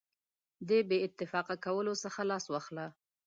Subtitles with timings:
[0.67, 2.85] د بې اتفاقه کولو څخه لاس واخله.